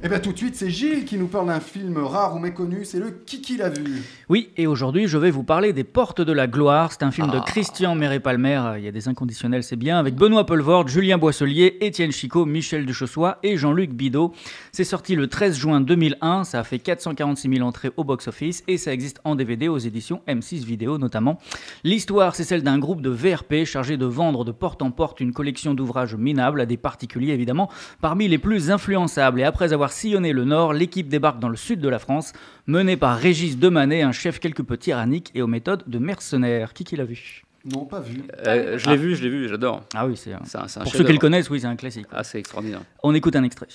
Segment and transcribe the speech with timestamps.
[0.00, 2.84] Eh bien tout de suite, c'est Gilles qui nous parle d'un film rare ou méconnu,
[2.84, 4.00] c'est le Kiki l'a vu.
[4.28, 6.92] Oui, et aujourd'hui je vais vous parler des Portes de la Gloire.
[6.92, 7.44] C'est un film de Ah.
[7.44, 12.12] Christian Méré-Palmer, il y a des inconditionnels, c'est bien, avec Benoît Pelvord, Julien Boisselier, Étienne
[12.12, 14.32] Chicot, Michel Duchossois et Jean-Luc Bidot.
[14.70, 18.76] C'est sorti le 13 juin 2001, ça a fait 446 000 entrées au box-office et
[18.76, 21.40] ça existe en DVD aux éditions M6 Vidéo notamment.
[21.82, 25.32] L'histoire, c'est celle d'un groupe de VRP chargé de vendre de porte en porte une
[25.32, 27.68] collection d'ouvrages minables à des particuliers évidemment,
[28.00, 29.40] parmi les plus influençables.
[29.40, 32.32] Et après avoir sillonné le nord, l'équipe débarque dans le sud de la France,
[32.66, 36.72] menée par Régis Demanet, un chef quelque peu tyrannique et aux méthodes de mercenaires.
[36.74, 38.22] Qui qui l'a vu Non, pas vu.
[38.46, 39.82] Euh, je l'ai vu, je l'ai vu, j'adore.
[39.94, 42.06] Ah oui, c'est un- un, pour ceux qui le connaissent, oui, c'est un classique.
[42.12, 42.80] Ah, c'est extraordinaire.
[43.02, 43.68] On écoute un extrait.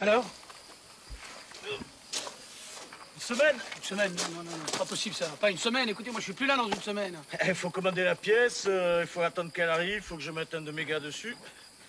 [0.00, 0.24] Alors?
[3.14, 3.56] Une semaine?
[3.76, 5.26] Une semaine Non, non, non, non, c'est pas possible ça.
[5.40, 7.14] Pas une semaine, écoutez, moi je suis plus là dans une semaine.
[7.46, 10.30] Il faut commander la pièce, euh, il faut attendre qu'elle arrive, il faut que je
[10.32, 11.36] mette un de mes gars dessus.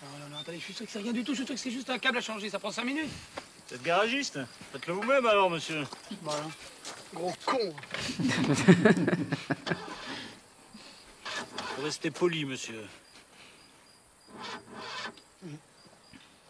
[0.02, 1.54] Non, non, non, attendez, je suis sûr que c'est rien du tout, je suis sûr
[1.56, 3.08] que c'est juste un câble à changer, ça prend 5 minutes.
[3.74, 4.38] Vous êtes garagiste
[4.70, 5.82] Faites-le vous-même alors, monsieur.
[6.22, 6.44] Voilà.
[7.12, 7.74] Gros con.
[11.74, 12.86] Faut rester poli, monsieur.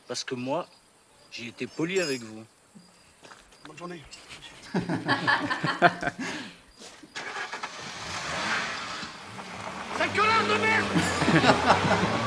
[0.06, 0.67] Parce que moi,
[1.30, 2.45] j'ai été poli avec vous.
[3.64, 4.05] Bonne journée.
[9.97, 10.86] Sale de merde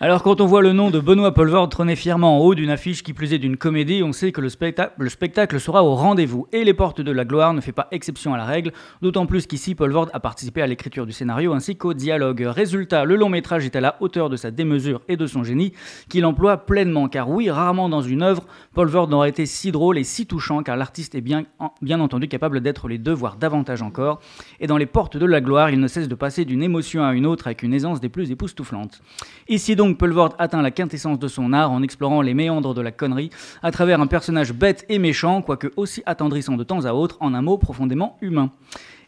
[0.00, 3.02] Alors quand on voit le nom de Benoît Pelvord trôner fièrement en haut d'une affiche
[3.04, 6.46] qui plus est d'une comédie, on sait que le, specta- le spectacle sera au rendez-vous.
[6.52, 9.46] Et Les Portes de la Gloire ne fait pas exception à la règle, d'autant plus
[9.46, 12.42] qu'ici Pelvord a participé à l'écriture du scénario ainsi qu'au dialogue.
[12.44, 15.72] Résultat, le long métrage est à la hauteur de sa démesure et de son génie,
[16.10, 17.08] qu'il emploie pleinement.
[17.08, 18.42] Car oui, rarement dans une œuvre,
[18.74, 22.26] Pelvord n'aurait été si drôle et si touchant, car l'artiste est bien, en- bien entendu
[22.28, 24.20] capable d'être les deux, voire davantage encore.
[24.60, 27.14] Et dans Les Portes de la Gloire, il ne cesse de passer d'une émotion à
[27.14, 29.00] une autre avec une aisance des plus époustouflantes.
[29.48, 32.92] Ici donc, Pelvord atteint la quintessence de son art en explorant les méandres de la
[32.92, 33.30] connerie
[33.62, 37.34] à travers un personnage bête et méchant, quoique aussi attendrissant de temps à autre, en
[37.34, 38.50] un mot profondément humain.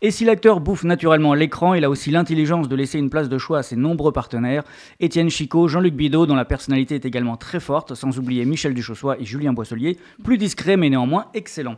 [0.02, 3.38] Et si l'acteur bouffe naturellement l'écran, il a aussi l'intelligence de laisser une place de
[3.38, 4.64] choix à ses nombreux partenaires,
[5.00, 9.18] Étienne Chicot, Jean-Luc Bidot, dont la personnalité est également très forte, sans oublier Michel Duchossois
[9.20, 11.76] et Julien Boisselier, plus discrets mais néanmoins excellents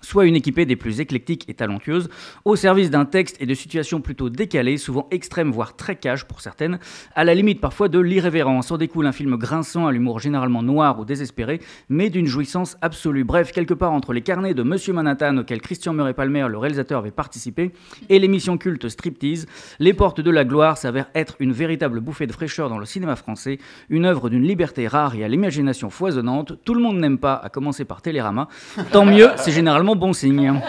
[0.00, 2.08] soit une équipée des plus éclectiques et talentueuses,
[2.44, 6.40] au service d'un texte et de situations plutôt décalées, souvent extrêmes, voire très cash pour
[6.40, 6.78] certaines,
[7.14, 8.70] à la limite parfois de l'irrévérence.
[8.70, 13.24] En découle un film grinçant à l'humour généralement noir ou désespéré, mais d'une jouissance absolue.
[13.24, 17.10] Bref, quelque part entre les carnets de Monsieur Manhattan auxquels Christian Murray-Palmer, le réalisateur, avait
[17.10, 17.72] participé,
[18.08, 19.46] et l'émission culte Striptease,
[19.78, 23.16] Les Portes de la Gloire s'avèrent être une véritable bouffée de fraîcheur dans le cinéma
[23.16, 23.58] français,
[23.88, 26.52] une œuvre d'une liberté rare et à l'imagination foisonnante.
[26.64, 28.48] Tout le monde n'aime pas, à commencer par Télérama.
[28.92, 30.52] Tant mieux, c'est généralement bon signe.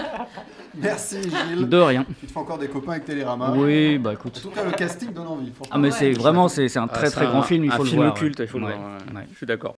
[0.81, 1.67] Merci Gilles.
[1.67, 2.05] De rien.
[2.21, 3.51] Tu te fais encore des copains avec Télérama.
[3.55, 4.39] Oui, bah En écoute.
[4.41, 5.51] tout cas, le casting donne envie.
[5.71, 7.89] Ah mais c'est vraiment c'est un Ah, très très grand film, il un faut le
[7.89, 8.13] film voir.
[8.13, 8.77] culte, il faut le voir.
[8.77, 9.21] ouais.
[9.31, 9.67] Je suis d'accord.